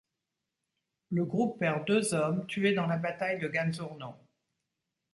Le 1.11 1.25
groupe 1.25 1.59
perd 1.59 1.85
deux 1.85 2.15
hommes, 2.15 2.47
tués 2.47 2.73
dans 2.73 2.87
la 2.87 2.97
bataille 2.97 3.37
de 3.37 3.47
Ganzourno. 3.47 4.15